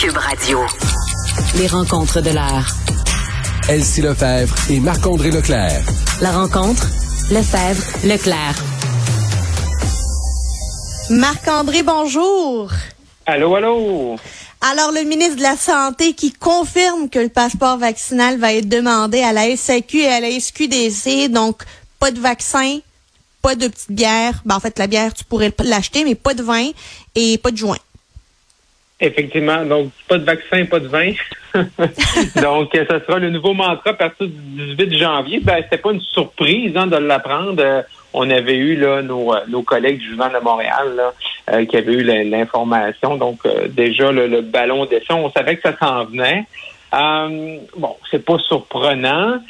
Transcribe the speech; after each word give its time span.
Cube 0.00 0.16
Radio. 0.16 0.60
Les 1.58 1.66
rencontres 1.66 2.22
de 2.22 2.30
l'art. 2.30 2.74
Elsie 3.68 4.00
Lefebvre 4.00 4.56
et 4.70 4.80
Marc-André 4.80 5.30
Leclerc. 5.30 5.82
La 6.22 6.32
rencontre, 6.32 6.86
Lefebvre, 7.30 7.84
Leclerc. 8.06 8.54
Marc-André, 11.10 11.82
bonjour. 11.82 12.70
Allô, 13.26 13.54
allô? 13.56 14.16
Alors, 14.62 14.90
le 14.92 15.02
ministre 15.02 15.36
de 15.36 15.42
la 15.42 15.56
Santé 15.58 16.14
qui 16.14 16.32
confirme 16.32 17.10
que 17.10 17.18
le 17.18 17.28
passeport 17.28 17.76
vaccinal 17.76 18.38
va 18.38 18.54
être 18.54 18.70
demandé 18.70 19.20
à 19.20 19.34
la 19.34 19.54
SAQ 19.54 19.98
et 19.98 20.08
à 20.08 20.20
la 20.20 20.30
SQDC, 20.30 21.28
donc 21.28 21.62
pas 21.98 22.10
de 22.10 22.20
vaccin, 22.20 22.78
pas 23.42 23.54
de 23.54 23.68
petite 23.68 23.92
bière. 23.92 24.40
Ben, 24.46 24.56
en 24.56 24.60
fait, 24.60 24.78
la 24.78 24.86
bière, 24.86 25.12
tu 25.12 25.24
pourrais 25.24 25.52
l'acheter, 25.62 26.04
mais 26.04 26.14
pas 26.14 26.32
de 26.32 26.42
vin 26.42 26.70
et 27.14 27.36
pas 27.36 27.50
de 27.50 27.58
joint. 27.58 27.76
Effectivement, 29.02 29.64
donc 29.64 29.92
pas 30.08 30.18
de 30.18 30.24
vaccin, 30.24 30.66
pas 30.66 30.78
de 30.78 30.88
vin. 30.88 31.12
donc, 32.42 32.70
ça 32.74 33.00
sera 33.00 33.18
le 33.18 33.30
nouveau 33.30 33.54
mantra 33.54 33.90
à 33.90 33.94
partir 33.94 34.26
du 34.26 34.74
18 34.76 34.98
janvier. 34.98 35.40
Ben, 35.40 35.62
c'était 35.62 35.78
pas 35.78 35.92
une 35.92 36.00
surprise 36.00 36.76
hein, 36.76 36.86
de 36.86 36.96
l'apprendre. 36.96 37.62
Euh, 37.64 37.82
on 38.12 38.28
avait 38.28 38.56
eu 38.56 38.76
là 38.76 39.00
nos, 39.00 39.34
euh, 39.34 39.40
nos 39.48 39.62
collègues 39.62 39.98
du 39.98 40.10
Journal 40.10 40.32
de 40.34 40.44
Montréal 40.44 40.94
là, 40.96 41.14
euh, 41.52 41.64
qui 41.64 41.76
avaient 41.78 41.94
eu 41.94 42.02
l'information. 42.02 43.16
Donc, 43.16 43.40
déjà, 43.70 44.12
le 44.12 44.42
ballon 44.42 44.84
descend. 44.84 45.24
On 45.24 45.30
savait 45.30 45.56
que 45.56 45.62
ça 45.62 45.76
s'en 45.78 46.04
venait. 46.04 46.44
bon, 46.92 47.96
c'est 48.10 48.24
pas 48.24 48.38
surprenant. 48.38 49.40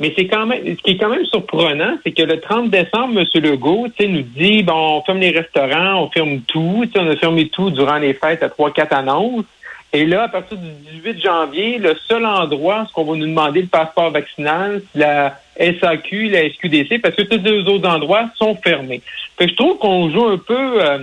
Mais 0.00 0.14
c'est 0.16 0.26
quand 0.26 0.46
même, 0.46 0.64
ce 0.64 0.82
qui 0.82 0.92
est 0.92 0.96
quand 0.96 1.10
même 1.10 1.26
surprenant, 1.26 1.98
c'est 2.02 2.12
que 2.12 2.22
le 2.22 2.40
30 2.40 2.70
décembre, 2.70 3.20
M. 3.20 3.42
Legault, 3.42 3.86
nous 4.00 4.22
dit, 4.22 4.62
bon, 4.62 4.96
on 4.96 5.02
ferme 5.02 5.18
les 5.18 5.30
restaurants, 5.30 6.04
on 6.04 6.10
ferme 6.10 6.40
tout, 6.48 6.86
on 6.96 7.10
a 7.10 7.16
fermé 7.16 7.48
tout 7.48 7.70
durant 7.70 7.98
les 7.98 8.14
fêtes 8.14 8.42
à 8.42 8.48
trois, 8.48 8.72
quatre 8.72 8.94
annonces. 8.94 9.44
Et 9.92 10.06
là, 10.06 10.24
à 10.24 10.28
partir 10.28 10.56
du 10.56 10.68
18 11.02 11.22
janvier, 11.22 11.78
le 11.78 11.94
seul 12.08 12.24
endroit 12.24 12.86
où 12.96 13.00
on 13.00 13.04
va 13.04 13.18
nous 13.18 13.26
demander 13.26 13.60
le 13.60 13.66
passeport 13.66 14.10
vaccinal, 14.10 14.80
c'est 14.92 15.00
la 15.00 15.38
SAQ, 15.58 16.30
la 16.30 16.48
SQDC, 16.48 17.02
parce 17.02 17.14
que 17.14 17.22
tous 17.22 17.42
les 17.42 17.62
autres 17.62 17.88
endroits 17.88 18.30
sont 18.36 18.54
fermés. 18.54 19.02
Fait 19.36 19.46
que 19.46 19.50
je 19.50 19.56
trouve 19.56 19.78
qu'on 19.78 20.08
joue 20.10 20.24
un 20.26 20.38
peu. 20.38 20.82
Euh, 20.82 20.98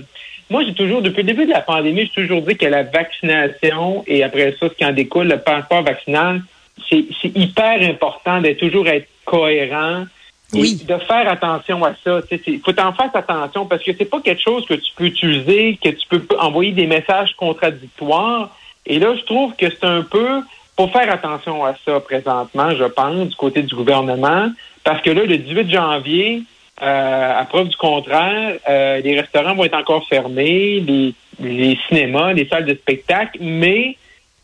moi, 0.50 0.64
j'ai 0.64 0.74
toujours, 0.74 1.02
depuis 1.02 1.22
le 1.22 1.28
début 1.28 1.46
de 1.46 1.52
la 1.52 1.62
pandémie, 1.62 2.06
j'ai 2.06 2.24
toujours 2.24 2.42
dit 2.42 2.56
que 2.56 2.66
la 2.66 2.84
vaccination 2.84 4.04
et 4.08 4.24
après 4.24 4.56
ça, 4.60 4.70
ce 4.70 4.74
qui 4.74 4.86
en 4.86 4.94
découle, 4.94 5.28
le 5.28 5.38
passeport 5.38 5.84
vaccinal, 5.84 6.42
c'est 6.90 7.36
hyper 7.36 7.82
important 7.82 8.42
de 8.42 8.52
toujours 8.54 8.88
être 8.88 9.08
cohérent. 9.26 10.06
Oui. 10.54 10.82
de 10.88 10.98
faire 11.00 11.30
attention 11.30 11.84
à 11.84 11.94
ça. 12.06 12.22
Il 12.48 12.62
faut 12.62 12.80
en 12.80 12.94
faire 12.94 13.12
attention 13.14 13.66
parce 13.66 13.84
que 13.84 13.92
c'est 13.98 14.06
pas 14.06 14.22
quelque 14.22 14.42
chose 14.42 14.66
que 14.66 14.76
tu 14.76 14.94
peux 14.96 15.04
utiliser, 15.04 15.78
que 15.84 15.90
tu 15.90 16.08
peux 16.08 16.26
envoyer 16.40 16.72
des 16.72 16.88
messages 16.88 17.34
contradictoires. 17.36 18.56
Et 18.86 18.98
là, 18.98 19.14
je 19.18 19.24
trouve 19.24 19.54
que 19.58 19.70
c'est 19.70 19.84
un 19.84 20.04
peu 20.04 20.42
pour 20.78 20.92
faire 20.92 21.12
attention 21.12 21.66
à 21.66 21.76
ça 21.84 22.00
présentement, 22.00 22.70
je 22.76 22.86
pense, 22.86 23.28
du 23.28 23.36
côté 23.36 23.64
du 23.64 23.76
gouvernement, 23.76 24.50
parce 24.84 25.02
que 25.02 25.10
là, 25.10 25.26
le 25.26 25.38
18 25.38 25.70
janvier, 25.70 26.44
euh, 26.82 27.40
à 27.40 27.44
preuve 27.46 27.70
du 27.70 27.76
contraire, 27.76 28.54
euh, 28.70 29.02
les 29.02 29.20
restaurants 29.20 29.56
vont 29.56 29.64
être 29.64 29.78
encore 29.78 30.08
fermés, 30.08 30.80
les, 30.80 31.14
les 31.40 31.78
cinémas, 31.88 32.34
les 32.34 32.48
salles 32.48 32.66
de 32.66 32.76
spectacle, 32.76 33.40
mais 33.42 33.98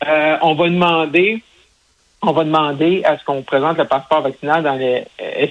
euh, 0.06 0.36
on 0.42 0.54
va 0.54 0.68
demander 0.68 1.40
on 2.26 2.32
va 2.32 2.44
demander 2.44 3.02
à 3.04 3.18
ce 3.18 3.24
qu'on 3.24 3.42
présente 3.42 3.78
le 3.78 3.84
passeport 3.84 4.22
vaccinal 4.22 4.62
dans 4.62 4.74
les 4.74 5.04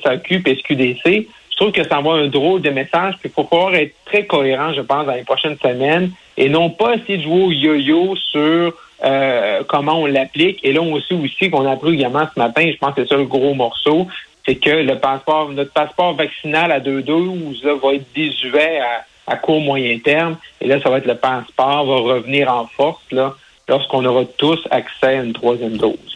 SAQ 0.03 0.43
et 0.45 0.55
SQDC. 0.55 1.27
Je 1.51 1.57
trouve 1.57 1.71
que 1.71 1.83
ça 1.83 1.99
envoie 1.99 2.15
un 2.15 2.27
drôle 2.27 2.61
de 2.61 2.69
message. 2.69 3.15
Puis 3.19 3.29
il 3.29 3.31
faut 3.31 3.43
pouvoir 3.43 3.75
être 3.75 3.93
très 4.05 4.25
cohérent, 4.25 4.73
je 4.73 4.81
pense, 4.81 5.05
dans 5.05 5.13
les 5.13 5.23
prochaines 5.23 5.57
semaines 5.57 6.11
et 6.37 6.49
non 6.49 6.69
pas 6.69 6.95
essayer 6.95 7.17
de 7.17 7.23
jouer 7.23 7.43
au 7.43 7.51
yo-yo 7.51 8.15
sur 8.15 8.73
euh, 9.03 9.63
comment 9.67 9.99
on 9.99 10.05
l'applique. 10.05 10.59
Et 10.63 10.73
là, 10.73 10.81
on 10.81 10.99
sait 11.01 11.13
aussi 11.13 11.49
qu'on 11.49 11.67
a 11.67 11.73
appris 11.73 11.93
également 11.93 12.27
ce 12.33 12.39
matin, 12.39 12.69
je 12.71 12.77
pense 12.77 12.95
que 12.95 13.03
c'est 13.03 13.09
ça 13.09 13.17
le 13.17 13.25
gros 13.25 13.53
morceau, 13.53 14.07
c'est 14.45 14.55
que 14.55 14.69
le 14.69 14.97
passeport, 14.97 15.49
notre 15.49 15.71
passeport 15.71 16.15
vaccinal 16.15 16.71
à 16.71 16.79
2-12 16.79 17.63
va 17.63 17.93
être 17.93 18.13
désuet 18.15 18.79
à, 18.79 19.05
à 19.31 19.35
court 19.37 19.61
moyen 19.61 19.99
terme. 19.99 20.37
Et 20.59 20.67
là, 20.67 20.81
ça 20.81 20.89
va 20.89 20.97
être 20.97 21.05
le 21.05 21.15
passeport 21.15 21.85
va 21.85 22.13
revenir 22.13 22.51
en 22.51 22.65
force 22.65 23.03
là 23.11 23.35
lorsqu'on 23.67 24.03
aura 24.05 24.25
tous 24.37 24.59
accès 24.71 25.17
à 25.17 25.23
une 25.23 25.33
troisième 25.33 25.77
dose. 25.77 26.12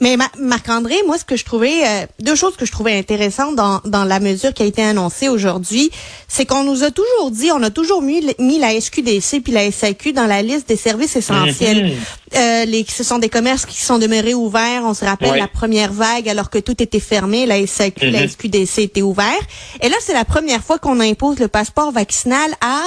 Mais 0.00 0.16
Marc-André, 0.38 0.94
moi, 1.06 1.18
ce 1.18 1.26
que 1.26 1.36
je 1.36 1.44
trouvais, 1.44 1.86
euh, 1.86 2.06
deux 2.20 2.34
choses 2.34 2.56
que 2.56 2.64
je 2.64 2.72
trouvais 2.72 2.98
intéressantes 2.98 3.54
dans, 3.54 3.80
dans 3.84 4.04
la 4.04 4.18
mesure 4.18 4.54
qui 4.54 4.62
a 4.62 4.66
été 4.66 4.82
annoncée 4.82 5.28
aujourd'hui, 5.28 5.90
c'est 6.26 6.46
qu'on 6.46 6.64
nous 6.64 6.84
a 6.84 6.90
toujours 6.90 7.30
dit, 7.30 7.52
on 7.52 7.62
a 7.62 7.68
toujours 7.70 8.00
mis, 8.00 8.26
mis 8.38 8.58
la 8.58 8.80
SQDC 8.80 9.42
puis 9.42 9.52
la 9.52 9.70
SAQ 9.70 10.14
dans 10.14 10.26
la 10.26 10.40
liste 10.40 10.68
des 10.68 10.76
services 10.76 11.16
essentiels. 11.16 11.84
Mhm. 11.84 11.92
euh, 12.36 12.64
les, 12.64 12.86
ce 12.88 13.04
sont 13.04 13.18
des 13.18 13.28
commerces 13.28 13.66
qui 13.66 13.82
sont 13.82 13.98
demeurés 13.98 14.32
ouverts. 14.34 14.82
On 14.84 14.94
se 14.94 15.04
rappelle 15.04 15.38
la 15.38 15.48
première 15.48 15.92
vague, 15.92 16.28
alors 16.30 16.48
que 16.48 16.58
tout 16.58 16.82
était 16.82 17.00
fermé, 17.00 17.44
la 17.44 17.66
SAQ, 17.66 18.10
la 18.10 18.26
SQDC 18.26 18.78
mhm. 18.78 18.84
étaient 18.84 19.02
ouverts. 19.02 19.46
Et 19.82 19.90
là, 19.90 19.96
c'est 20.00 20.14
la 20.14 20.24
première 20.24 20.64
fois 20.64 20.78
qu'on 20.78 20.98
impose 21.00 21.38
le 21.38 21.48
passeport 21.48 21.92
vaccinal 21.92 22.50
à 22.62 22.80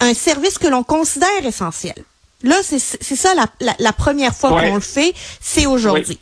un 0.00 0.12
service 0.12 0.58
que 0.58 0.66
l'on 0.66 0.82
considère 0.82 1.46
essentiel. 1.46 1.94
Là, 2.42 2.56
c'est 2.62 2.78
ça 2.78 3.34
la, 3.34 3.74
la, 3.78 3.92
première 3.92 4.34
fois 4.34 4.50
qu'on 4.50 4.74
le 4.74 4.80
fait, 4.80 5.14
c'est 5.40 5.66
aujourd'hui. 5.66 6.18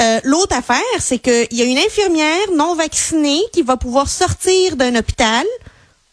Euh, 0.00 0.20
L'autre 0.24 0.56
affaire, 0.56 0.78
c'est 1.00 1.18
qu'il 1.18 1.48
y 1.52 1.62
a 1.62 1.64
une 1.64 1.78
infirmière 1.78 2.52
non 2.54 2.74
vaccinée 2.74 3.40
qui 3.52 3.62
va 3.62 3.76
pouvoir 3.76 4.08
sortir 4.08 4.76
d'un 4.76 4.94
hôpital, 4.94 5.44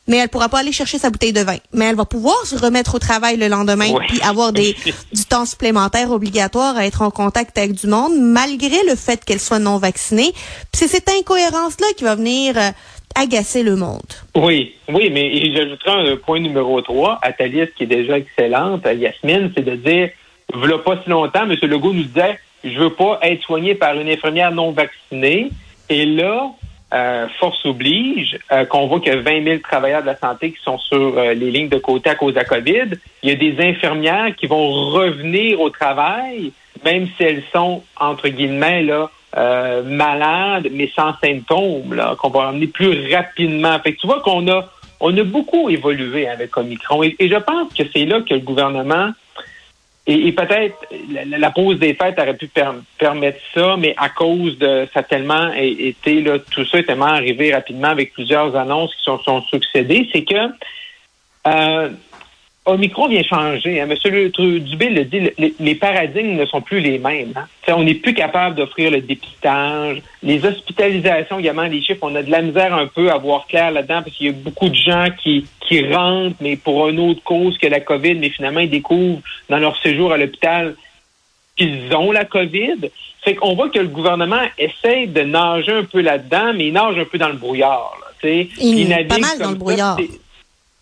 mais 0.08 0.18
elle 0.18 0.30
pourra 0.30 0.50
pas 0.50 0.60
aller 0.60 0.72
chercher 0.72 0.98
sa 0.98 1.10
bouteille 1.10 1.34
de 1.34 1.42
vin. 1.42 1.58
Mais 1.72 1.86
elle 1.86 1.96
va 1.96 2.06
pouvoir 2.06 2.36
se 2.46 2.56
remettre 2.56 2.96
au 2.96 3.00
travail 3.00 3.38
le 3.38 3.48
lendemain 3.48 3.94
puis 4.08 4.22
avoir 4.22 4.54
des, 4.54 4.76
du 5.14 5.26
temps 5.26 5.46
supplémentaire 5.46 6.12
obligatoire 6.12 6.78
à 6.78 6.86
être 6.86 7.02
en 7.02 7.12
contact 7.12 7.58
avec 7.58 7.74
du 7.74 7.88
monde, 7.88 8.14
malgré 8.18 8.84
le 8.88 8.96
fait 8.96 9.24
qu'elle 9.24 9.40
soit 9.40 9.60
non 9.60 9.78
vaccinée. 9.78 10.34
c'est 10.74 10.88
cette 10.88 11.10
incohérence-là 11.10 11.88
qui 11.96 12.04
va 12.04 12.16
venir... 12.16 12.58
Euh, 12.58 12.72
agacer 13.16 13.64
le 13.64 13.76
monde. 13.76 14.02
Oui, 14.36 14.76
oui, 14.90 15.10
mais 15.10 15.54
j'ajouterai 15.54 16.12
un 16.12 16.18
point 16.18 16.40
numéro 16.40 16.82
3 16.82 17.20
à 17.22 17.32
ta 17.32 17.48
liste 17.48 17.74
qui 17.76 17.84
est 17.84 17.88
déjà 17.88 18.18
excellente, 18.18 18.86
Yasmine, 18.86 19.52
c'est 19.56 19.64
de 19.64 19.76
dire, 19.76 20.10
voilà 20.54 20.78
pas 20.80 21.02
si 21.04 21.10
longtemps, 21.10 21.50
M. 21.50 21.56
Legault 21.64 21.94
nous 21.94 22.04
disait, 22.04 22.40
je 22.64 22.78
veux 22.80 22.92
pas 22.92 23.20
être 23.22 23.42
soigné 23.44 23.76
par 23.76 23.96
une 23.96 24.10
infirmière 24.10 24.52
non 24.52 24.72
vaccinée. 24.72 25.50
Et 25.90 26.06
là, 26.06 26.52
euh, 26.94 27.28
force 27.40 27.64
oblige, 27.66 28.38
euh, 28.52 28.66
qu'on 28.66 28.88
voit 28.88 29.00
qu'il 29.00 29.14
y 29.14 29.16
a 29.16 29.22
20 29.22 29.44
000 29.44 29.60
travailleurs 29.60 30.02
de 30.02 30.08
la 30.08 30.18
santé 30.18 30.52
qui 30.52 30.62
sont 30.64 30.78
sur 30.78 31.18
euh, 31.18 31.34
les 31.34 31.52
lignes 31.52 31.70
de 31.70 31.78
côté 31.78 32.10
à 32.10 32.16
cause 32.16 32.34
de 32.34 32.40
la 32.40 32.46
COVID. 32.46 32.98
Il 33.24 33.30
y 33.30 33.32
a 33.32 33.36
des 33.36 33.56
infirmières 33.60 34.36
qui 34.36 34.48
vont 34.48 34.92
revenir 34.92 35.62
au 35.62 35.70
travail, 35.70 36.52
même 36.84 37.08
si 37.18 37.24
elles 37.24 37.44
sont, 37.54 37.84
entre 38.00 38.30
guillemets, 38.30 38.84
là, 38.84 39.10
euh, 39.36 39.84
malades, 39.84 40.70
mais 40.72 40.90
sans 40.96 41.14
symptômes, 41.22 42.02
qu'on 42.18 42.30
va 42.30 42.50
emmener 42.50 42.68
plus 42.68 43.14
rapidement. 43.14 43.78
Fait 43.80 43.94
tu 43.94 44.08
vois 44.08 44.22
qu'on 44.22 44.48
a, 44.48 44.70
on 45.00 45.18
a 45.18 45.24
beaucoup 45.24 45.70
évolué 45.70 46.28
avec 46.28 46.56
Omicron. 46.56 47.04
Et, 47.04 47.16
je 47.20 47.36
pense 47.36 47.74
que 47.74 47.84
c'est 47.94 48.06
là 48.06 48.22
que 48.22 48.34
le 48.34 48.40
gouvernement, 48.40 49.12
et, 50.08 50.32
peut-être 50.32 50.76
la, 51.38 51.50
pause 51.50 51.80
des 51.80 51.96
fêtes 51.96 52.20
aurait 52.20 52.38
pu 52.38 52.50
permettre 52.98 53.40
ça, 53.54 53.76
mais 53.78 53.94
à 53.98 54.10
cause 54.10 54.58
de 54.60 54.88
ça 54.94 55.04
tellement 55.04 55.52
été, 55.54 56.22
là, 56.22 56.38
tout 56.40 56.64
ça 56.66 56.80
est 56.80 56.84
tellement 56.84 57.06
arrivé 57.06 57.54
rapidement 57.54 57.90
avec 57.90 58.14
plusieurs 58.14 58.56
annonces 58.56 58.94
qui 58.96 59.04
sont, 59.04 59.20
sont 59.20 59.42
succédées, 59.42 60.08
c'est 60.14 60.24
que 60.24 60.50
euh, 61.48 61.90
Omicron 62.66 63.08
vient 63.08 63.24
changer. 63.24 63.80
Hein. 63.80 63.86
Monsieur 63.86 64.30
Dubé 64.30 64.90
le 64.90 65.06
dit, 65.06 65.30
les, 65.60 65.76
paradigmes 65.76 66.36
ne 66.36 66.46
sont 66.46 66.62
plus 66.62 66.80
les 66.80 66.98
mêmes. 66.98 67.34
Hein. 67.36 67.46
On 67.68 67.84
n'est 67.84 67.94
plus 67.94 68.14
capable 68.14 68.56
d'offrir 68.56 68.90
le 68.90 69.02
dépistage. 69.02 70.02
Les 70.24 70.44
hospitalisations, 70.44 71.40
également, 71.40 71.64
les 71.64 71.82
chiffres, 71.82 72.00
on 72.02 72.16
a 72.16 72.24
de 72.24 72.32
la 72.32 72.42
misère 72.42 72.74
un 72.74 72.88
peu 72.88 73.12
à 73.12 73.18
voir 73.18 73.46
clair 73.48 73.72
là-dedans 73.72 74.02
parce 74.02 74.16
qu'il 74.16 74.28
y 74.28 74.30
a 74.30 74.34
beaucoup 74.34 74.70
de 74.70 74.76
gens 74.76 75.08
qui, 75.22 75.46
qui 75.62 75.86
rentrent, 75.94 76.38
mais 76.42 76.56
pour 76.56 76.90
une 76.90 77.00
autre 77.00 77.22
cause 77.24 77.58
que 77.60 77.68
la 77.68 77.82
COVID, 77.82 78.16
mais 78.16 78.30
finalement, 78.30 78.62
ils 78.62 78.70
découvrent 78.70 79.22
dans 79.50 79.58
leur 79.58 79.80
séjour 79.82 80.12
à 80.12 80.18
l'hôpital 80.18 80.76
qu'ils 81.56 81.94
ont 81.96 82.12
la 82.12 82.26
COVID. 82.26 82.90
Fait 83.24 83.36
qu'on 83.36 83.56
voit 83.56 83.70
que 83.70 83.80
le 83.80 83.88
gouvernement 83.88 84.44
essaie 84.58 85.08
de 85.08 85.22
nager 85.22 85.72
un 85.72 85.84
peu 85.84 86.02
là-dedans, 86.02 86.54
mais 86.56 86.68
il 86.68 86.74
nage 86.74 86.98
un 86.98 87.06
peu 87.06 87.18
dans 87.18 87.30
le 87.30 87.36
brouillard. 87.36 87.96
Là, 88.24 88.30
il, 88.30 88.50
il 88.60 89.08
pas 89.08 89.18
mal 89.20 89.38
dans 89.40 89.52
le 89.52 89.58
brouillard. 89.58 89.98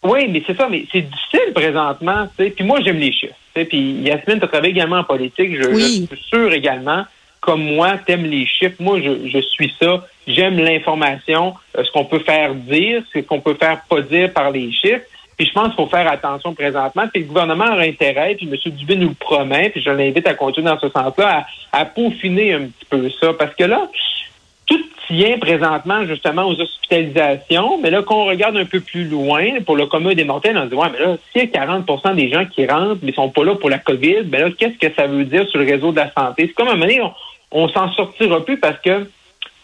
Oui, 0.03 0.27
mais 0.29 0.43
c'est 0.45 0.57
ça, 0.57 0.67
mais 0.69 0.85
c'est 0.91 1.01
difficile 1.01 1.53
présentement, 1.53 2.27
tu 2.37 2.43
sais. 2.43 2.49
Puis 2.51 2.65
moi, 2.65 2.79
j'aime 2.81 2.99
les 2.99 3.11
chiffres. 3.11 3.35
Puis 3.53 3.93
Yasmine, 4.01 4.39
tu 4.39 4.47
travailles 4.47 4.71
également 4.71 4.97
en 4.97 5.03
politique. 5.03 5.55
Je, 5.55 5.73
suis 5.75 6.09
sûr 6.29 6.51
également, 6.51 7.05
comme 7.39 7.63
moi, 7.63 7.97
t'aimes 8.05 8.25
les 8.25 8.45
chiffres. 8.45 8.75
Moi, 8.79 8.99
je, 9.01 9.27
je 9.27 9.39
suis 9.39 9.73
ça. 9.79 10.05
J'aime 10.27 10.57
l'information, 10.57 11.53
euh, 11.77 11.83
ce 11.83 11.91
qu'on 11.91 12.05
peut 12.05 12.19
faire 12.19 12.53
dire, 12.55 13.03
ce 13.13 13.19
qu'on 13.19 13.41
peut 13.41 13.55
faire 13.55 13.81
pas 13.89 14.01
dire 14.01 14.31
par 14.33 14.51
les 14.51 14.71
chiffres. 14.71 15.05
Puis 15.37 15.47
je 15.47 15.53
pense 15.53 15.67
qu'il 15.67 15.75
faut 15.75 15.87
faire 15.87 16.09
attention 16.09 16.53
présentement. 16.53 17.07
Puis 17.11 17.23
le 17.23 17.27
gouvernement 17.27 17.65
a 17.65 17.79
intérêt, 17.79 18.35
puis 18.35 18.47
M. 18.47 18.71
Dubé 18.71 18.95
nous 18.95 19.09
le 19.09 19.15
promet, 19.15 19.69
puis 19.69 19.81
je 19.81 19.89
l'invite 19.89 20.27
à 20.27 20.33
continuer 20.33 20.69
dans 20.69 20.79
ce 20.79 20.89
sens-là, 20.89 21.45
à, 21.71 21.79
à 21.79 21.85
peaufiner 21.85 22.53
un 22.53 22.65
petit 22.65 22.85
peu 22.89 23.09
ça. 23.19 23.33
Parce 23.33 23.55
que 23.55 23.63
là, 23.63 23.89
toute 24.65 24.92
tient 25.13 25.37
présentement 25.37 26.05
justement 26.05 26.43
aux 26.45 26.59
hospitalisations, 26.59 27.79
mais 27.81 27.89
là, 27.89 28.01
quand 28.03 28.23
on 28.23 28.25
regarde 28.25 28.57
un 28.57 28.65
peu 28.65 28.79
plus 28.79 29.05
loin, 29.05 29.61
pour 29.65 29.75
le 29.75 29.85
commun 29.85 30.13
des 30.13 30.23
mortels, 30.23 30.57
on 30.57 30.63
se 30.63 30.69
dit, 30.69 30.75
ouais, 30.75 30.87
mais 30.91 30.99
là, 30.99 31.13
a 31.13 31.65
40% 31.65 32.15
des 32.15 32.29
gens 32.29 32.45
qui 32.45 32.65
rentrent, 32.65 32.99
mais 33.03 33.11
sont 33.13 33.29
pas 33.29 33.43
là 33.43 33.55
pour 33.55 33.69
la 33.69 33.79
COVID, 33.79 34.23
ben 34.23 34.41
là, 34.41 34.49
qu'est-ce 34.57 34.77
que 34.77 34.93
ça 34.93 35.07
veut 35.07 35.25
dire 35.25 35.47
sur 35.49 35.59
le 35.59 35.65
réseau 35.65 35.91
de 35.91 35.97
la 35.97 36.11
santé? 36.11 36.47
C'est 36.47 36.53
comme 36.53 36.67
à 36.67 36.71
un 36.71 36.75
moment 36.75 36.87
donné, 36.87 37.01
on, 37.51 37.67
s'en 37.69 37.91
sortira 37.93 38.43
plus 38.43 38.57
parce 38.57 38.79
que 38.79 39.07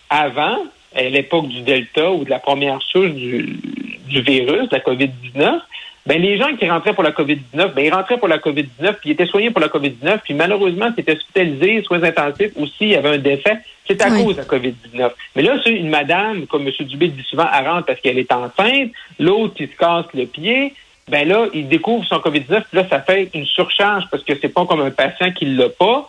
avant, 0.10 0.58
à 0.96 1.04
l'époque 1.04 1.48
du 1.48 1.62
Delta 1.62 2.12
ou 2.12 2.24
de 2.24 2.30
la 2.30 2.40
première 2.40 2.82
souche 2.82 3.12
du, 3.12 3.60
virus, 4.08 4.70
la 4.72 4.80
COVID-19, 4.80 5.60
ben 6.10 6.20
les 6.20 6.40
gens 6.40 6.56
qui 6.56 6.68
rentraient 6.68 6.96
pour 6.96 7.04
la 7.04 7.12
COVID-19, 7.12 7.74
ben 7.76 7.86
ils 7.86 7.94
rentraient 7.94 8.18
pour 8.18 8.28
la 8.28 8.40
COVID-19, 8.40 8.94
puis 8.94 9.10
ils 9.10 9.12
étaient 9.12 9.28
soignés 9.28 9.52
pour 9.52 9.62
la 9.62 9.68
COVID-19, 9.68 10.22
puis 10.24 10.34
malheureusement, 10.34 10.90
c'était 10.96 11.16
hospitalisé, 11.16 11.84
soins 11.84 12.02
intensifs 12.02 12.52
aussi, 12.56 12.74
il 12.82 12.90
y 12.90 12.96
avait 12.96 13.10
un 13.10 13.18
décès. 13.20 13.60
C'est 13.88 14.02
à 14.02 14.10
cause 14.10 14.36
de 14.36 14.42
la 14.42 14.46
COVID-19. 14.46 15.12
Mais 15.36 15.44
là, 15.44 15.58
c'est 15.64 15.70
une 15.70 15.90
madame, 15.90 16.48
comme 16.48 16.68
M. 16.68 16.74
Dubé 16.88 17.10
dit 17.10 17.24
souvent, 17.30 17.46
elle 17.56 17.68
rentre 17.68 17.86
parce 17.86 18.00
qu'elle 18.00 18.18
est 18.18 18.32
enceinte, 18.32 18.90
l'autre 19.20 19.54
qui 19.54 19.68
se 19.68 19.76
casse 19.78 20.06
le 20.16 20.26
pied, 20.26 20.74
ben 21.10 21.28
là, 21.28 21.46
il 21.54 21.68
découvre 21.68 22.04
son 22.06 22.18
COVID-19, 22.18 22.48
puis 22.48 22.80
là, 22.80 22.88
ça 22.90 23.02
fait 23.02 23.30
une 23.36 23.46
surcharge 23.46 24.06
parce 24.10 24.24
que 24.24 24.34
c'est 24.42 24.50
pas 24.50 24.66
comme 24.66 24.82
un 24.82 24.92
patient 24.92 25.32
qui 25.32 25.46
l'a 25.46 25.70
pas. 25.70 26.08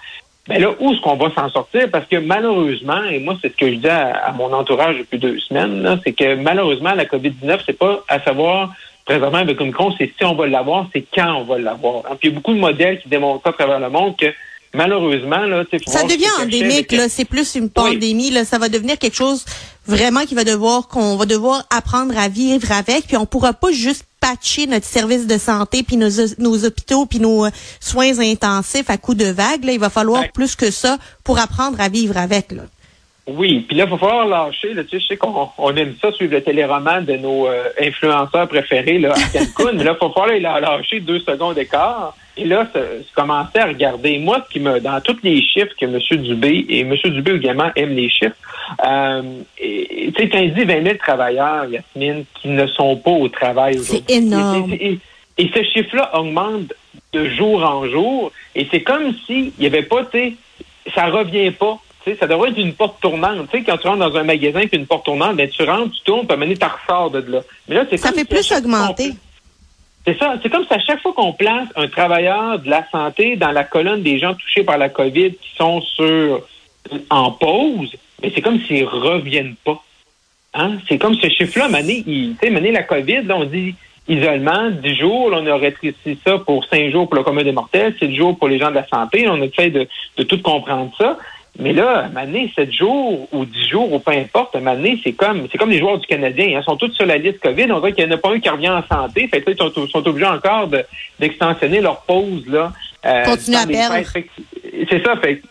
Ben 0.49 0.63
là, 0.63 0.71
où 0.81 0.93
est-ce 0.93 1.01
qu'on 1.03 1.17
va 1.17 1.31
s'en 1.35 1.51
sortir? 1.51 1.91
Parce 1.91 2.07
que 2.07 2.17
malheureusement, 2.17 3.05
et 3.05 3.19
moi, 3.19 3.37
c'est 3.43 3.53
ce 3.53 3.57
que 3.57 3.69
je 3.69 3.77
dis 3.77 3.89
à, 3.89 4.33
mon 4.35 4.51
entourage 4.55 4.97
depuis 4.97 5.19
deux 5.19 5.39
semaines, 5.41 6.01
c'est 6.03 6.15
que 6.15 6.37
malheureusement, 6.37 6.95
la 6.95 7.05
COVID-19, 7.05 7.61
c'est 7.67 7.79
pas 7.79 8.03
à 8.09 8.19
savoir 8.21 8.73
présentement 9.05 9.39
avec 9.39 9.61
Omicron, 9.61 9.95
c'est 9.99 10.13
si 10.17 10.25
on 10.25 10.35
va 10.35 10.47
l'avoir, 10.47 10.89
c'est 10.93 11.05
quand 11.15 11.35
on 11.37 11.45
va 11.45 11.59
l'avoir. 11.59 12.03
Puis 12.03 12.29
il 12.29 12.31
y 12.31 12.33
a 12.33 12.35
beaucoup 12.35 12.55
de 12.55 12.61
modèles 12.61 13.01
qui 13.01 13.09
démontrent 13.09 13.47
à 13.47 13.53
travers 13.53 13.81
le 13.81 13.91
monde 13.91 14.17
que 14.17 14.27
malheureusement, 14.75 15.41
là, 15.47 15.65
ça 15.87 16.05
devient 16.05 16.27
endémique. 16.41 16.93
Là, 16.93 17.09
c'est 17.09 17.25
plus 17.25 17.55
une 17.55 17.71
pandémie. 17.71 18.31
Là, 18.31 18.45
ça 18.45 18.59
va 18.59 18.69
devenir 18.69 18.99
quelque 18.99 19.17
chose 19.17 19.45
vraiment 19.87 20.25
qui 20.25 20.35
va 20.35 20.45
devoir 20.45 20.89
qu'on 20.89 21.17
va 21.17 21.27
devoir 21.27 21.65
apprendre 21.71 22.17
à 22.17 22.29
vivre 22.29 22.71
avec. 22.73 23.07
Puis 23.07 23.17
on 23.17 23.27
pourra 23.27 23.53
pas 23.53 23.73
juste 23.73 24.05
patcher 24.21 24.67
notre 24.67 24.87
service 24.87 25.27
de 25.27 25.39
santé 25.39 25.83
puis 25.83 25.97
nos, 25.97 26.11
nos 26.39 26.65
hôpitaux 26.65 27.07
puis 27.07 27.21
nos 27.21 27.47
euh, 27.47 27.51
soins 27.81 28.19
intensifs 28.19 28.91
à 28.91 28.99
coup 28.99 29.15
de 29.15 29.25
vague. 29.25 29.65
Là, 29.65 29.73
il 29.73 29.81
va 29.81 29.91
falloir 29.91 30.31
plus 30.33 30.55
que 30.55 30.71
ça 30.71 30.99
pour 31.25 31.39
apprendre 31.39 31.81
à 31.81 31.89
vivre 31.89 32.17
avec. 32.17 32.53
Là. 32.53 32.63
Oui, 33.27 33.61
puis 33.61 33.77
là, 33.77 33.85
il 33.85 33.91
va 33.91 33.99
falloir 33.99 34.27
lâcher. 34.27 34.75
Là, 34.75 34.83
tu 34.83 34.91
sais, 34.91 35.01
je 35.01 35.07
sais 35.09 35.17
qu'on 35.17 35.49
on 35.59 35.77
aime 35.77 35.95
ça 36.01 36.11
suivre 36.13 36.33
le 36.33 36.43
téléroman 36.43 37.05
de 37.05 37.17
nos 37.17 37.47
euh, 37.47 37.65
influenceurs 37.81 38.49
préférés 38.49 38.99
là, 38.99 39.13
à 39.13 39.39
Cancun, 39.39 39.73
mais 39.73 39.85
là, 39.85 39.97
il 40.01 40.07
va 40.07 40.13
falloir 40.13 40.61
lâcher 40.61 41.01
deux 41.01 41.21
secondes 41.21 41.55
d'écart. 41.55 42.17
Et 42.37 42.45
là, 42.45 42.67
commencer 43.15 43.59
à 43.59 43.67
regarder. 43.67 44.19
Moi, 44.19 44.43
ce 44.47 44.53
qui 44.53 44.61
me, 44.61 44.81
dans 44.81 45.01
tous 45.01 45.19
les 45.23 45.43
chiffres 45.43 45.75
que 45.79 45.85
M. 45.85 46.23
Dubé, 46.23 46.65
et 46.69 46.81
M. 46.81 46.95
Dubé 47.05 47.33
également 47.33 47.71
aime 47.77 47.95
les 47.95 48.09
chiffres, 48.09 48.37
euh, 48.87 49.23
tu 49.57 50.13
sais, 50.17 50.29
quand 50.29 50.39
il 50.39 50.55
dit 50.55 50.65
20 50.65 50.83
000 50.83 50.97
travailleurs, 50.97 51.67
Yasmine, 51.67 52.25
qui 52.41 52.49
ne 52.49 52.67
sont 52.67 52.97
pas 52.97 53.11
au 53.11 53.29
travail 53.29 53.79
aujourd'hui. 53.79 54.05
C'est 54.09 54.15
énorme. 54.17 54.73
Et, 54.73 54.99
et 55.37 55.51
ce 55.55 55.63
chiffre-là 55.63 56.19
augmente 56.19 56.73
de 57.13 57.29
jour 57.29 57.63
en 57.63 57.87
jour. 57.87 58.33
Et 58.55 58.67
c'est 58.71 58.83
comme 58.83 59.15
s'il 59.27 59.53
n'y 59.59 59.67
avait 59.67 59.83
pas, 59.83 60.05
tu 60.05 60.19
sais, 60.19 60.35
ça 60.95 61.07
revient 61.07 61.51
pas 61.51 61.79
ça 62.19 62.27
devrait 62.27 62.51
être 62.51 62.59
une 62.59 62.73
porte 62.73 63.01
tournante. 63.01 63.49
Tu 63.53 63.63
quand 63.63 63.77
tu 63.77 63.87
rentres 63.87 63.99
dans 63.99 64.17
un 64.17 64.25
magasin 64.25 64.67
puis 64.67 64.79
une 64.79 64.87
porte 64.87 65.05
tournante, 65.05 65.37
ben, 65.37 65.49
tu 65.49 65.63
rentres, 65.63 65.93
tu 65.93 66.03
tournes, 66.03 66.27
puis 66.27 66.37
mener 66.37 66.57
ta 66.57 66.69
ressort 66.69 67.11
de 67.11 67.19
là. 67.31 67.41
Mais 67.69 67.75
là, 67.75 67.85
c'est 67.89 67.97
ça 67.97 68.13
fait 68.13 68.25
plus 68.25 68.51
augmenter. 68.53 69.13
C'est 70.07 70.19
ça. 70.19 70.35
C'est 70.43 70.49
comme 70.49 70.65
si 70.67 70.73
à 70.73 70.81
chaque 70.81 71.03
fois 71.03 71.13
qu'on 71.13 71.33
place 71.33 71.69
un 71.77 71.89
travailleur 71.89 72.59
de 72.59 72.71
la 72.71 72.89
santé 72.91 73.37
dans 73.37 73.51
la 73.53 73.65
colonne 73.65 74.03
des 74.03 74.19
gens 74.19 74.35
touchés 74.35 74.65
par 74.65 74.79
la 74.79 74.89
COVID 74.89 75.33
qui 75.35 75.57
sont 75.57 75.83
sur 75.83 76.43
en 77.11 77.33
pause, 77.33 77.95
mais 78.23 78.33
c'est 78.35 78.41
comme 78.41 78.61
s'ils 78.61 78.87
reviennent 78.87 79.57
pas. 79.65 79.83
Hein? 80.55 80.79
C'est 80.89 80.99
comme 80.99 81.15
ce 81.15 81.29
chiffre-là, 81.29 81.69
Mané, 81.69 82.03
tu 82.03 82.35
sais, 82.43 82.51
Mané, 82.51 82.73
la 82.73 82.83
COVID, 82.83 83.23
là, 83.23 83.37
on 83.37 83.45
dit 83.45 83.75
isolement, 84.09 84.71
10 84.71 84.95
jours, 84.97 85.31
là, 85.31 85.39
on 85.41 85.47
a 85.47 85.57
rétréci 85.57 86.19
ça 86.25 86.39
pour 86.39 86.65
5 86.65 86.91
jours 86.91 87.09
pour 87.09 87.17
le 87.17 87.23
commun 87.23 87.45
des 87.45 87.53
mortels, 87.53 87.95
7 88.01 88.13
jours 88.13 88.37
pour 88.37 88.49
les 88.49 88.59
gens 88.59 88.71
de 88.71 88.75
la 88.75 88.87
santé. 88.89 89.29
On 89.29 89.37
de, 89.37 89.89
de 90.17 90.23
tout 90.25 90.43
comprendre 90.43 90.91
ça. 90.99 91.17
Mais 91.59 91.73
là, 91.73 92.09
Mané, 92.13 92.51
7 92.55 92.73
jours 92.73 93.29
ou 93.33 93.45
10 93.45 93.69
jours 93.69 93.93
ou 93.93 93.99
peu 93.99 94.13
importe, 94.13 94.55
Mané, 94.57 95.01
c'est 95.03 95.13
comme 95.13 95.47
c'est 95.51 95.59
comme 95.59 95.71
les 95.71 95.79
joueurs 95.79 95.99
du 95.99 96.07
Canadien. 96.07 96.47
Hein. 96.47 96.61
Ils 96.61 96.65
sont 96.65 96.77
tous 96.77 96.93
sur 96.93 97.07
la 97.07 97.19
liste 97.19 97.41
COVID. 97.41 97.73
On 97.73 97.81
voit 97.81 97.93
qu'il 97.93 98.07
n'y 98.07 98.13
en 98.13 98.17
a 98.17 98.19
pas 98.19 98.33
un 98.33 98.41
qui 98.41 98.49
revient 98.49 98.71
en 98.71 98.87
santé. 98.87 99.29
Fait 99.29 99.43
que, 99.43 99.51
ils 99.51 99.57
sont, 99.57 99.71
sont, 99.89 100.09
obligés 100.09 100.27
encore 100.27 100.69
d'extensionner 101.19 101.81
leur 101.81 102.03
pause. 102.03 102.47
Là, 102.47 102.73
euh, 103.05 103.25
Continuer 103.25 103.59
à 103.59 103.67
perdre. 103.67 103.97
C'est 104.89 105.05
ça. 105.05 105.17
Fait, 105.17 105.43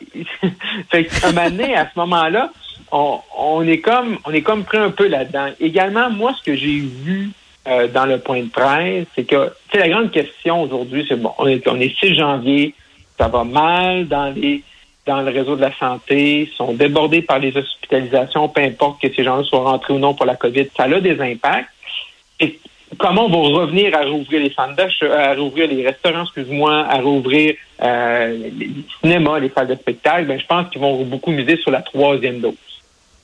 fait 1.10 1.34
Mané, 1.34 1.76
à 1.76 1.90
ce 1.94 2.00
moment-là, 2.00 2.52
on, 2.92 3.20
on, 3.38 3.68
est 3.68 3.80
comme 3.80 4.18
on 4.26 4.32
est 4.32 4.42
comme 4.42 4.64
pris 4.64 4.78
un 4.78 4.92
peu 4.92 5.08
là-dedans. 5.08 5.50
Également, 5.60 6.10
moi, 6.10 6.34
ce 6.40 6.44
que 6.44 6.56
j'ai 6.56 6.80
vu 6.80 7.32
euh, 7.68 7.88
dans 7.88 8.06
le 8.06 8.20
point 8.20 8.42
de 8.42 8.50
presse, 8.50 9.06
c'est 9.16 9.26
que 9.26 9.52
c'est 9.72 9.80
la 9.80 9.90
grande 9.90 10.12
question 10.12 10.64
aujourd'hui, 10.64 11.06
c'est 11.08 11.18
bon, 11.20 11.32
on 11.38 11.46
est, 11.46 11.68
on 11.68 11.80
est 11.80 11.94
6 12.00 12.16
janvier, 12.16 12.74
ça 13.18 13.28
va 13.28 13.44
mal 13.44 14.08
dans 14.08 14.34
les 14.34 14.64
dans 15.10 15.22
le 15.22 15.32
réseau 15.32 15.56
de 15.56 15.62
la 15.62 15.76
santé, 15.76 16.50
sont 16.56 16.74
débordés 16.74 17.24
par 17.24 17.40
les 17.40 17.56
hospitalisations, 17.58 18.48
peu 18.48 18.62
importe 18.62 19.02
que 19.02 19.12
ces 19.12 19.24
gens-là 19.24 19.44
soient 19.44 19.64
rentrés 19.64 19.94
ou 19.94 19.98
non 19.98 20.14
pour 20.14 20.28
la 20.28 20.36
COVID, 20.36 20.68
ça 20.78 20.84
a 20.84 21.00
des 21.00 21.20
impacts. 21.20 21.70
Et 22.40 22.60
comment 23.00 23.26
on 23.26 23.30
va 23.30 23.62
revenir 23.62 23.96
à 23.96 24.04
rouvrir 24.06 24.40
les 24.40 24.54
centres 24.54 24.80
à 25.12 25.34
rouvrir 25.34 25.68
les 25.68 25.84
restaurants, 25.84 26.24
excuse-moi, 26.24 26.86
à 26.88 27.02
rouvrir 27.02 27.56
euh, 27.82 28.38
les 28.60 28.70
cinémas, 29.02 29.40
les 29.40 29.50
salles 29.50 29.68
de 29.68 29.76
spectacle, 29.76 30.26
ben, 30.28 30.40
je 30.40 30.46
pense 30.46 30.70
qu'ils 30.70 30.82
vont 30.82 31.04
beaucoup 31.04 31.32
miser 31.32 31.58
sur 31.58 31.72
la 31.72 31.82
troisième 31.82 32.40
dose. 32.40 32.69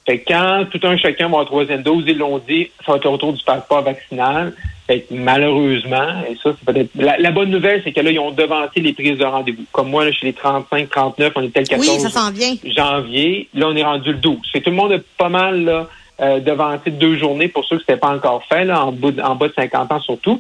Fait 0.06 0.20
quand 0.20 0.66
tout 0.70 0.80
un 0.84 0.98
chacun 0.98 1.30
va 1.30 1.40
la 1.40 1.46
troisième 1.46 1.82
dose, 1.82 2.04
ils 2.08 2.18
l'ont 2.18 2.38
dit, 2.38 2.70
ça 2.86 2.92
va 2.92 2.98
être 2.98 3.10
autour 3.10 3.34
du 3.34 3.44
passeport 3.44 3.82
vaccinal. 3.82 4.54
Fait 4.86 5.08
malheureusement, 5.10 6.22
et 6.30 6.36
ça, 6.36 6.52
c'est 6.58 6.74
peut-être. 6.74 6.92
La, 6.96 7.32
bonne 7.32 7.50
nouvelle, 7.50 7.82
c'est 7.84 7.92
que 7.92 8.02
là, 8.02 8.12
ils 8.12 8.20
ont 8.20 8.30
devancé 8.30 8.82
les 8.82 8.94
prises 8.94 9.18
de 9.18 9.26
rendez-vous. 9.26 9.64
Comme 9.72 9.90
moi, 9.90 10.06
là, 10.06 10.12
chez 10.12 10.28
les 10.28 10.34
35, 10.34 10.90
39, 10.90 11.34
on 11.36 11.42
était 11.42 11.62
le 11.62 11.66
14 11.66 11.90
oui, 11.90 12.00
ça 12.00 12.10
s'en 12.12 12.32
vient. 12.32 12.54
janvier. 12.66 13.50
Là, 13.56 13.68
on 13.70 13.76
est 13.76 13.84
rendu 13.84 14.12
le 14.12 14.20
12. 14.20 14.38
Fait 14.52 14.62
tout 14.62 14.70
le 14.70 14.76
monde 14.76 14.92
a 14.92 15.00
pas 15.18 15.30
mal 15.30 15.64
là, 15.64 15.88
euh, 16.22 16.40
devancé 16.40 16.92
deux 16.92 17.18
journées 17.18 17.48
pour 17.48 17.66
ceux 17.66 17.78
que 17.78 17.82
c'était 17.82 17.98
pas 17.98 18.14
encore 18.14 18.44
fait, 18.48 18.64
là, 18.64 18.86
en, 18.86 18.92
bas 18.92 19.10
de, 19.10 19.22
en 19.22 19.34
bas 19.34 19.48
de 19.48 19.54
50 19.54 19.92
ans 19.92 20.00
surtout. 20.02 20.40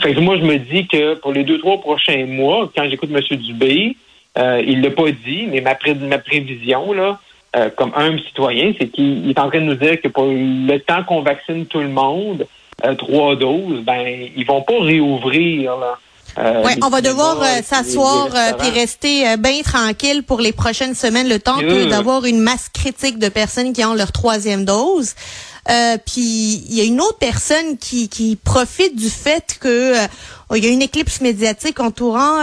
Fait 0.00 0.14
que 0.14 0.20
moi, 0.20 0.38
je 0.38 0.44
me 0.44 0.56
dis 0.56 0.86
que 0.86 1.14
pour 1.16 1.32
les 1.32 1.44
deux, 1.44 1.58
trois 1.58 1.78
prochains 1.78 2.24
mois, 2.24 2.70
quand 2.74 2.88
j'écoute 2.88 3.10
M. 3.12 3.36
Dubé, 3.36 3.96
euh, 4.38 4.62
il 4.66 4.80
l'a 4.80 4.90
pas 4.90 5.10
dit, 5.10 5.46
mais 5.46 5.60
ma, 5.60 5.76
ma 6.06 6.18
prévision, 6.18 6.92
là, 6.92 7.20
euh, 7.56 7.70
comme 7.74 7.92
un 7.96 8.18
citoyen, 8.18 8.74
c'est 8.78 8.88
qu'il 8.88 9.28
est 9.30 9.38
en 9.38 9.48
train 9.48 9.60
de 9.60 9.64
nous 9.64 9.74
dire 9.74 9.98
que 10.02 10.08
pour 10.08 10.26
le 10.26 10.76
temps 10.78 11.02
qu'on 11.04 11.22
vaccine 11.22 11.64
tout 11.64 11.80
le 11.80 11.88
monde, 11.88 12.46
euh, 12.84 12.94
trois 12.94 13.36
doses, 13.36 13.80
ben 13.84 14.28
ils 14.36 14.44
vont 14.46 14.60
pas 14.60 14.78
réouvrir. 14.78 15.76
Là. 15.78 15.98
Euh, 16.36 16.62
ouais, 16.62 16.76
on 16.84 16.90
va 16.90 17.00
devoir 17.00 17.42
s'asseoir 17.64 18.28
puis 18.58 18.68
rester 18.68 19.36
bien 19.38 19.62
tranquille 19.62 20.24
pour 20.24 20.40
les 20.40 20.52
prochaines 20.52 20.94
semaines, 20.94 21.26
le 21.26 21.38
temps 21.38 21.56
d'avoir 21.88 22.26
une 22.26 22.38
masse 22.38 22.68
critique 22.68 23.18
de 23.18 23.30
personnes 23.30 23.72
qui 23.72 23.82
ont 23.82 23.94
leur 23.94 24.12
troisième 24.12 24.66
dose. 24.66 25.14
puis 26.04 26.62
il 26.68 26.74
y 26.74 26.82
a 26.82 26.84
une 26.84 27.00
autre 27.00 27.18
personne 27.18 27.78
qui, 27.78 28.10
qui 28.10 28.36
profite 28.36 28.94
du 28.94 29.08
fait 29.08 29.56
que 29.58 29.94
il 30.54 30.62
y 30.62 30.68
a 30.68 30.70
une 30.70 30.82
éclipse 30.82 31.22
médiatique 31.22 31.80
entourant 31.80 32.42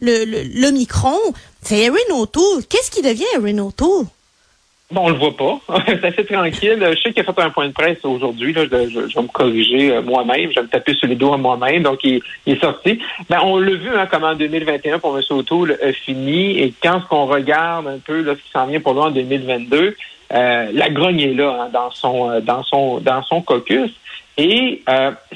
le, 0.00 0.24
le, 0.26 0.42
le, 0.42 0.70
Micron. 0.70 1.18
C'est 1.62 1.78
Erin 1.78 1.96
O'Toole. 2.14 2.64
Qu'est-ce 2.68 2.90
qui 2.90 3.00
devient 3.00 3.24
Erin 3.34 3.58
O'Toole? 3.58 4.06
Bon, 4.92 5.06
on 5.06 5.08
le 5.08 5.16
voit 5.16 5.34
pas. 5.34 5.58
c'est 5.86 6.04
assez 6.04 6.24
tranquille. 6.26 6.78
Je 6.78 7.00
sais 7.00 7.12
qu'il 7.12 7.20
a 7.20 7.32
fait 7.32 7.40
un 7.40 7.48
point 7.48 7.66
de 7.66 7.72
presse 7.72 8.04
aujourd'hui. 8.04 8.52
Je, 8.54 8.60
vais 8.60 8.86
me 8.86 9.26
corriger 9.26 9.90
euh, 9.90 10.02
moi-même. 10.02 10.50
Je 10.50 10.56
vais 10.56 10.62
me 10.62 10.68
taper 10.68 10.92
sur 10.94 11.08
les 11.08 11.14
doigts 11.14 11.38
moi-même. 11.38 11.82
Donc, 11.82 12.00
il, 12.04 12.20
est 12.46 12.60
sorti. 12.60 12.98
Ben, 13.30 13.38
on 13.42 13.58
l'a 13.58 13.72
vu 13.72 13.88
hein, 13.88 14.06
comment 14.10 14.28
en 14.28 14.34
2021 14.34 14.98
pour 14.98 15.16
M. 15.16 15.24
O'Toole 15.30 15.78
a 15.82 15.92
fini. 15.92 16.60
Et 16.60 16.74
quand 16.82 17.00
on 17.10 17.24
regarde 17.24 17.86
un 17.86 17.98
peu 17.98 18.20
là, 18.20 18.34
ce 18.34 18.42
qui 18.42 18.50
s'en 18.50 18.66
vient 18.66 18.80
pour 18.80 18.92
lui 18.92 19.00
en 19.00 19.10
2022, 19.10 19.96
euh, 20.34 20.70
la 20.74 20.90
grogne 20.90 21.20
est 21.20 21.34
là 21.34 21.62
hein, 21.62 21.68
dans 21.72 21.90
son 21.90 22.30
euh, 22.30 22.40
dans 22.40 22.62
son 22.62 22.98
dans 22.98 23.22
son 23.22 23.40
caucus. 23.40 23.90
Et 24.38 24.82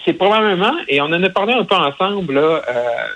c'est 0.07 0.15
probablement, 0.15 0.73
et 0.89 1.03
on 1.03 1.05
en 1.05 1.23
a 1.23 1.29
parlé 1.29 1.53
un 1.53 1.65
peu 1.65 1.75
ensemble 1.75 2.33
là, 2.33 2.63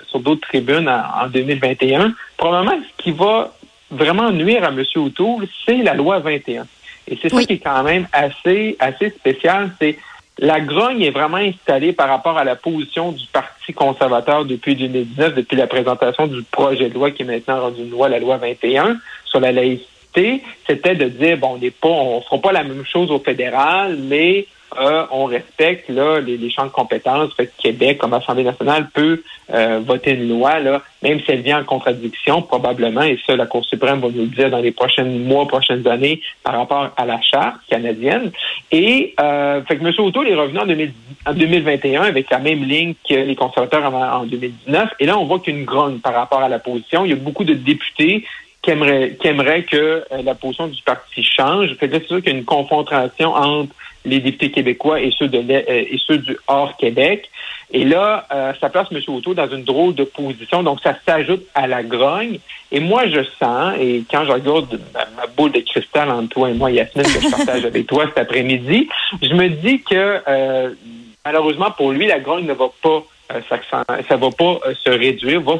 sur 0.05 0.19
d'autres 0.19 0.47
tribunes 0.47 0.87
en, 0.87 1.25
en 1.25 1.27
2021, 1.27 2.13
probablement 2.37 2.77
ce 2.99 3.03
qui 3.03 3.11
va 3.11 3.51
vraiment 3.91 4.31
nuire 4.31 4.63
à 4.63 4.69
M. 4.69 4.83
O'Toole, 4.95 5.47
c'est 5.65 5.77
la 5.77 5.93
loi 5.93 6.19
21. 6.19 6.65
Et 7.07 7.17
c'est 7.21 7.29
ça 7.29 7.43
qui 7.43 7.53
est 7.53 7.57
quand 7.59 7.83
même 7.83 8.07
assez, 8.13 8.75
assez 8.79 9.09
spécial. 9.09 9.71
C'est 9.79 9.97
la 10.37 10.59
grogne 10.59 11.01
est 11.01 11.11
vraiment 11.11 11.37
installée 11.37 11.93
par 11.93 12.09
rapport 12.09 12.37
à 12.37 12.43
la 12.43 12.55
position 12.55 13.11
du 13.11 13.25
Parti 13.27 13.73
conservateur 13.73 14.45
depuis 14.45 14.75
2019, 14.75 15.35
depuis 15.35 15.55
la 15.55 15.67
présentation 15.67 16.25
du 16.25 16.41
projet 16.43 16.89
de 16.89 16.93
loi 16.93 17.11
qui 17.11 17.23
est 17.23 17.25
maintenant 17.25 17.61
rendu 17.61 17.81
une 17.81 17.91
loi, 17.91 18.09
la 18.09 18.19
loi 18.19 18.37
21, 18.37 18.97
sur 19.25 19.39
la 19.39 19.51
laïcité. 19.51 20.41
C'était 20.67 20.95
de 20.95 21.09
dire, 21.09 21.37
bon, 21.37 21.55
on 21.55 21.57
n'est 21.57 21.69
pas, 21.69 21.89
on 21.89 22.21
fera 22.21 22.39
pas 22.39 22.51
la 22.51 22.63
même 22.63 22.85
chose 22.85 23.11
au 23.11 23.19
fédéral, 23.19 23.97
mais 23.97 24.47
euh, 24.79 25.05
on 25.11 25.25
respecte 25.25 25.89
là, 25.89 26.19
les, 26.19 26.49
champs 26.49 26.65
de 26.65 26.71
compétences. 26.71 27.33
Fait 27.35 27.47
que 27.47 27.51
Québec, 27.61 27.97
comme 27.97 28.13
Assemblée 28.13 28.43
nationale, 28.43 28.89
peut 28.93 29.21
euh, 29.53 29.81
voter 29.85 30.11
une 30.11 30.29
loi, 30.29 30.59
là, 30.59 30.81
même 31.03 31.19
si 31.19 31.31
elle 31.31 31.41
vient 31.41 31.59
en 31.59 31.63
contradiction, 31.63 32.41
probablement, 32.41 33.01
et 33.01 33.19
ça, 33.25 33.35
la 33.35 33.45
Cour 33.45 33.65
suprême 33.65 33.99
va 33.99 34.07
nous 34.07 34.21
le 34.21 34.27
dire 34.27 34.49
dans 34.49 34.59
les 34.59 34.71
prochains 34.71 35.03
mois, 35.03 35.47
prochaines 35.47 35.85
années, 35.87 36.21
par 36.43 36.57
rapport 36.57 36.91
à 36.95 37.05
la 37.05 37.19
charte 37.21 37.57
canadienne. 37.69 38.31
Et 38.71 39.13
euh, 39.19 39.61
fait 39.63 39.77
que 39.77 39.85
M. 39.85 39.93
O'Toole 39.97 40.29
est 40.29 40.35
revenu 40.35 40.59
en, 40.59 41.33
2021 41.33 42.03
avec 42.03 42.29
la 42.29 42.39
même 42.39 42.63
ligne 42.63 42.93
que 43.07 43.15
les 43.15 43.35
conservateurs 43.35 43.93
en, 43.93 44.21
en 44.21 44.23
2019. 44.23 44.89
Et 44.99 45.05
là, 45.05 45.17
on 45.17 45.25
voit 45.25 45.39
qu'une 45.39 45.65
grogne 45.65 45.99
par 45.99 46.13
rapport 46.13 46.41
à 46.41 46.49
la 46.49 46.59
position. 46.59 47.03
Il 47.03 47.09
y 47.09 47.13
a 47.13 47.17
beaucoup 47.17 47.43
de 47.43 47.53
députés 47.53 48.25
qui 48.61 48.71
aimeraient, 48.71 49.17
qui 49.19 49.27
aimeraient 49.27 49.63
que 49.63 50.03
la 50.23 50.35
position 50.35 50.67
du 50.67 50.81
parti 50.83 51.23
change. 51.23 51.73
Fait 51.75 51.89
que 51.89 51.97
c'est 51.97 52.07
sûr 52.07 52.17
qu'il 52.21 52.31
y 52.31 52.35
a 52.35 52.37
une 52.37 52.45
confrontation 52.45 53.33
entre 53.33 53.73
les 54.05 54.19
députés 54.19 54.51
québécois 54.51 54.99
et 54.99 55.11
ceux 55.17 55.27
de 55.27 55.37
euh, 55.37 55.61
et 55.67 55.99
ceux 56.05 56.17
du 56.17 56.37
hors 56.47 56.75
Québec. 56.77 57.29
Et 57.73 57.85
là, 57.85 58.25
euh, 58.33 58.53
ça 58.59 58.69
place 58.69 58.87
M. 58.91 58.99
Auto 59.07 59.33
dans 59.33 59.47
une 59.47 59.63
drôle 59.63 59.95
de 59.95 60.03
position. 60.03 60.61
Donc, 60.61 60.79
ça 60.81 60.95
s'ajoute 61.05 61.45
à 61.53 61.67
la 61.67 61.83
grogne. 61.83 62.39
Et 62.71 62.79
moi, 62.79 63.07
je 63.07 63.23
sens, 63.39 63.75
et 63.79 64.03
quand 64.11 64.25
je 64.25 64.31
regarde 64.31 64.79
ma, 64.93 65.27
boule 65.27 65.51
de 65.51 65.59
cristal 65.59 66.11
entre 66.11 66.29
toi 66.29 66.49
et 66.49 66.53
moi, 66.53 66.71
Yasmine, 66.71 67.05
que 67.05 67.21
je 67.21 67.29
partage 67.29 67.65
avec 67.65 67.87
toi 67.87 68.05
cet 68.07 68.17
après-midi, 68.17 68.89
je 69.21 69.33
me 69.33 69.47
dis 69.49 69.81
que 69.81 70.21
euh, 70.27 70.71
malheureusement 71.23 71.71
pour 71.71 71.91
lui, 71.91 72.07
la 72.07 72.19
grogne 72.19 72.45
ne 72.45 72.53
va 72.53 72.69
pas 72.81 73.03
ça 73.69 74.17
va 74.17 74.29
pas 74.29 74.59
se 74.83 74.89
réduire, 74.89 75.39
va 75.39 75.53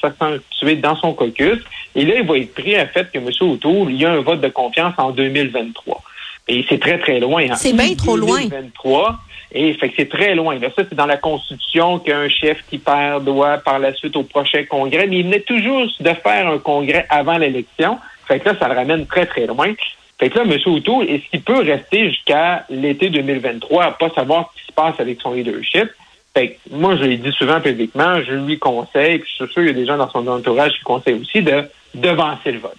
s'accentuer 0.00 0.74
dans 0.76 0.96
son 0.96 1.12
caucus. 1.12 1.58
Et 1.94 2.04
là, 2.04 2.16
il 2.16 2.26
va 2.26 2.38
être 2.38 2.52
pris 2.54 2.74
à 2.74 2.86
fait 2.86 3.08
que 3.12 3.18
M. 3.18 3.28
O'Toole, 3.40 3.92
il 3.92 4.00
y 4.00 4.04
a 4.04 4.10
un 4.10 4.20
vote 4.20 4.40
de 4.40 4.48
confiance 4.48 4.94
en 4.98 5.10
2023. 5.10 6.02
Et 6.48 6.64
c'est 6.68 6.80
très, 6.80 6.98
très 6.98 7.20
loin. 7.20 7.44
Hein. 7.50 7.56
C'est 7.56 7.74
bien 7.74 7.94
trop 7.94 8.16
loin. 8.16 8.40
2023. 8.40 9.18
Et 9.52 9.72
fait 9.74 9.88
que 9.88 9.94
c'est 9.96 10.08
très 10.08 10.34
loin. 10.34 10.58
Là, 10.58 10.68
ça, 10.74 10.82
c'est 10.88 10.94
dans 10.94 11.06
la 11.06 11.16
Constitution 11.16 11.98
qu'un 11.98 12.28
chef 12.28 12.64
qui 12.68 12.78
perd 12.78 13.24
doit 13.24 13.58
par 13.58 13.78
la 13.78 13.94
suite 13.94 14.16
au 14.16 14.22
prochain 14.22 14.64
congrès. 14.64 15.06
Mais 15.06 15.18
il 15.18 15.24
venait 15.24 15.40
toujours 15.40 15.86
de 16.00 16.10
faire 16.14 16.48
un 16.48 16.58
congrès 16.58 17.06
avant 17.08 17.38
l'élection. 17.38 17.98
Fait 18.26 18.40
que 18.40 18.48
là, 18.50 18.56
ça 18.58 18.68
le 18.68 18.74
ramène 18.74 19.06
très, 19.06 19.26
très 19.26 19.46
loin. 19.46 19.72
Fait 20.18 20.30
que 20.30 20.38
là, 20.38 20.44
M. 20.44 20.58
O'Toole, 20.66 21.08
est-ce 21.08 21.30
qu'il 21.30 21.42
peut 21.42 21.62
rester 21.62 22.10
jusqu'à 22.10 22.66
l'été 22.68 23.08
2023 23.08 23.84
à 23.84 23.90
pas 23.92 24.10
savoir 24.10 24.50
ce 24.52 24.60
qui 24.60 24.66
se 24.66 24.72
passe 24.72 24.98
avec 24.98 25.20
son 25.20 25.32
leadership? 25.32 25.88
Fait 26.34 26.50
que 26.50 26.74
moi, 26.74 26.96
je 26.96 27.04
l'ai 27.04 27.16
dit 27.16 27.32
souvent 27.32 27.60
publiquement, 27.60 28.20
je 28.22 28.32
lui 28.32 28.58
conseille, 28.58 29.18
puis 29.18 29.30
je 29.30 29.44
suis 29.44 29.52
sûr 29.52 29.62
qu'il 29.62 29.66
y 29.66 29.70
a 29.70 29.72
des 29.72 29.86
gens 29.86 29.96
dans 29.96 30.10
son 30.10 30.26
entourage 30.26 30.72
qui 30.72 30.84
conseillent 30.84 31.20
aussi 31.20 31.42
de 31.42 31.64
devancer 31.94 32.52
le 32.52 32.58
vote. 32.58 32.76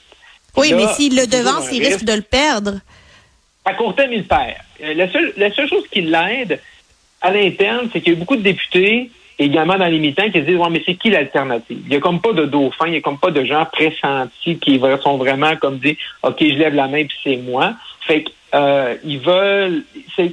Oui, 0.57 0.73
mais 0.73 0.87
s'il 0.87 1.15
le 1.15 1.25
devance, 1.25 1.69
il 1.71 1.83
risque 1.83 2.03
de 2.03 2.13
le 2.13 2.21
perdre 2.21 2.79
à 3.69 3.73
court 3.73 3.95
terme. 3.95 4.11
Euh, 4.13 4.93
la 4.93 5.51
seule, 5.51 5.67
chose 5.67 5.87
qui 5.91 6.01
l'aide 6.01 6.59
à 7.21 7.31
l'interne, 7.31 7.89
c'est 7.91 8.01
qu'il 8.01 8.13
y 8.13 8.15
a 8.15 8.19
beaucoup 8.19 8.35
de 8.35 8.41
députés, 8.41 9.11
également 9.37 9.77
dans 9.77 9.85
les 9.85 9.99
militants, 9.99 10.29
qui 10.29 10.39
se 10.39 10.45
disent 10.45 10.59
mais 10.71 10.83
c'est 10.85 10.95
qui 10.95 11.09
l'alternative? 11.09 11.79
Il 11.83 11.89
n'y 11.89 11.95
a 11.95 11.99
comme 11.99 12.21
pas 12.21 12.33
de 12.33 12.45
dauphin, 12.45 12.87
il 12.87 12.91
n'y 12.91 12.97
a 12.97 13.01
comme 13.01 13.19
pas 13.19 13.31
de 13.31 13.43
gens 13.43 13.65
pressentis 13.65 14.57
qui 14.59 14.79
sont 15.01 15.17
vraiment 15.17 15.55
comme 15.57 15.77
dit 15.79 15.97
OK, 16.23 16.37
je 16.39 16.55
lève 16.55 16.75
la 16.75 16.87
main 16.87 17.05
puis 17.05 17.17
c'est 17.23 17.37
moi. 17.37 17.73
Fait 18.01 18.23
que 18.23 18.29
euh, 18.55 18.95
ils 19.03 19.19
veulent 19.19 19.83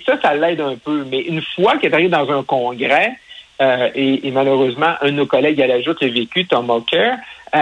ça, 0.07 0.21
ça 0.21 0.35
l'aide 0.35 0.61
un 0.61 0.77
peu. 0.77 1.05
Mais 1.11 1.21
une 1.21 1.43
fois 1.43 1.77
qu'il 1.77 1.91
est 1.91 1.95
arrivé 1.95 2.09
dans 2.09 2.31
un 2.31 2.43
congrès, 2.43 3.13
euh, 3.61 3.89
et, 3.95 4.31
malheureusement, 4.33 4.95
un 5.01 5.07
de 5.07 5.13
nos 5.13 5.27
collègues 5.27 5.61
à 5.63 5.67
la 5.67 5.81
joute 5.81 6.01
l'a 6.03 6.09
vécu, 6.09 6.47
Tom 6.47 6.69
Walker, 6.69 7.13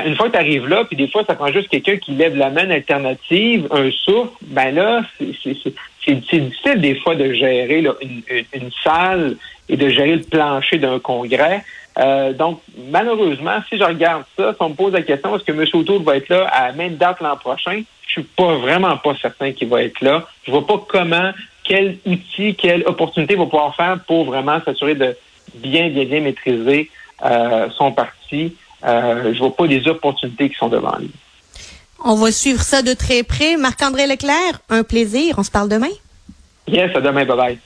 une 0.06 0.16
fois 0.16 0.26
que 0.26 0.32
tu 0.32 0.38
arrives 0.38 0.66
là, 0.66 0.84
puis 0.84 0.96
des 0.96 1.08
fois, 1.08 1.24
ça 1.24 1.34
prend 1.34 1.52
juste 1.52 1.68
quelqu'un 1.68 1.96
qui 1.96 2.12
lève 2.12 2.36
la 2.36 2.50
main 2.50 2.70
alternative, 2.70 3.68
un 3.70 3.90
souffle, 3.90 4.30
ben 4.42 4.74
là, 4.74 5.02
c'est 5.18 6.14
difficile 6.14 6.80
des 6.80 6.94
fois 6.96 7.14
de 7.14 7.32
gérer 7.32 7.80
une, 7.80 8.70
salle 8.82 9.36
et 9.68 9.76
de 9.76 9.88
gérer 9.88 10.16
le 10.16 10.22
plancher 10.22 10.78
d'un 10.78 10.98
congrès. 10.98 11.64
Euh, 11.98 12.32
donc, 12.32 12.60
malheureusement, 12.90 13.58
si 13.68 13.78
je 13.78 13.84
regarde 13.84 14.24
ça, 14.36 14.52
si 14.52 14.56
on 14.60 14.70
me 14.70 14.74
pose 14.74 14.92
la 14.92 15.02
question, 15.02 15.36
est-ce 15.36 15.44
que 15.44 15.52
M. 15.52 15.64
O'Toole 15.72 16.02
va 16.02 16.16
être 16.16 16.28
là 16.28 16.46
à 16.48 16.68
la 16.68 16.72
même 16.72 16.96
date 16.96 17.20
l'an 17.20 17.36
prochain? 17.36 17.82
Je 18.06 18.12
suis 18.12 18.22
pas 18.22 18.56
vraiment 18.56 18.96
pas 18.96 19.14
certain 19.20 19.52
qu'il 19.52 19.68
va 19.68 19.82
être 19.82 20.00
là. 20.00 20.26
Je 20.44 20.50
vois 20.50 20.66
pas 20.66 20.84
comment, 20.88 21.32
quel 21.62 21.98
outil, 22.04 22.54
quelle 22.54 22.82
opportunité 22.86 23.34
va 23.34 23.44
pouvoir 23.44 23.74
faire 23.76 23.98
pour 24.06 24.24
vraiment 24.24 24.60
s'assurer 24.64 24.94
de 24.94 25.16
bien, 25.54 25.88
bien, 25.88 26.04
bien 26.04 26.20
maîtriser 26.20 26.90
euh, 27.24 27.68
son 27.76 27.92
parti 27.92 28.56
euh, 28.84 29.32
je 29.34 29.38
vois 29.38 29.54
pas 29.54 29.66
les 29.66 29.86
opportunités 29.88 30.50
qui 30.50 30.56
sont 30.56 30.68
devant 30.68 30.96
lui. 30.98 31.10
On 32.04 32.16
va 32.16 32.30
suivre 32.30 32.60
ça 32.60 32.82
de 32.82 32.92
très 32.92 33.22
près. 33.22 33.56
Marc-André 33.56 34.06
Leclerc, 34.06 34.60
un 34.68 34.82
plaisir. 34.82 35.36
On 35.38 35.42
se 35.42 35.50
parle 35.50 35.68
demain. 35.68 35.92
Yes, 36.68 36.94
à 36.94 37.00
demain. 37.00 37.24
Bye 37.24 37.36
bye. 37.36 37.58